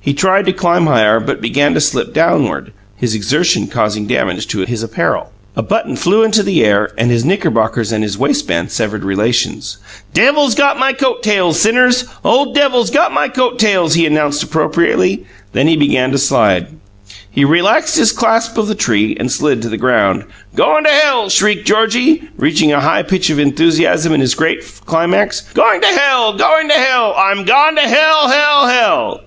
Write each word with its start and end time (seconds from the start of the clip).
He 0.00 0.14
tried 0.14 0.46
to 0.46 0.52
climb 0.52 0.86
higher, 0.86 1.20
but 1.20 1.42
began 1.42 1.74
to 1.74 1.80
slip 1.82 2.14
downward, 2.14 2.72
his 2.94 3.14
exertions 3.14 3.70
causing 3.72 4.06
damage 4.06 4.46
to 4.46 4.60
his 4.60 4.82
apparel. 4.82 5.32
A 5.54 5.62
button 5.62 5.96
flew 5.96 6.22
into 6.22 6.42
the 6.42 6.64
air, 6.64 6.92
and 6.96 7.10
his 7.10 7.24
knickerbockers 7.26 7.92
and 7.92 8.02
his 8.04 8.16
waistband 8.16 8.70
severed 8.70 9.04
relations. 9.04 9.76
"Devil's 10.14 10.54
got 10.54 10.78
my 10.78 10.92
coat 10.94 11.22
tails, 11.24 11.60
sinners! 11.60 12.04
Old 12.24 12.54
devil's 12.54 12.88
got 12.88 13.12
my 13.12 13.28
coat 13.28 13.58
tails!" 13.58 13.94
he 13.94 14.06
announced 14.06 14.42
appropriately. 14.44 15.26
Then 15.52 15.66
he 15.66 15.76
began 15.76 16.12
to 16.12 16.18
slide. 16.18 16.68
He 17.28 17.44
relaxed 17.44 17.96
his 17.98 18.12
clasp 18.12 18.56
of 18.56 18.68
the 18.68 18.74
tree 18.76 19.16
and 19.18 19.30
slid 19.30 19.60
to 19.62 19.68
the 19.68 19.76
ground. 19.76 20.24
"Going 20.54 20.84
to 20.84 20.90
hell!" 20.90 21.28
shrieked 21.28 21.66
Georgie, 21.66 22.28
reaching 22.38 22.72
a 22.72 22.80
high 22.80 23.02
pitch 23.02 23.28
of 23.28 23.40
enthusiasm 23.40 24.14
in 24.14 24.20
this 24.20 24.34
great 24.36 24.64
climax. 24.86 25.42
"Going 25.52 25.80
to 25.82 25.86
hell! 25.88 26.32
Going 26.34 26.68
to 26.68 26.74
hell! 26.74 27.14
I'm 27.18 27.44
gone 27.44 27.74
to 27.74 27.82
hell, 27.82 28.28
hell, 28.28 28.66
hell!" 28.68 29.20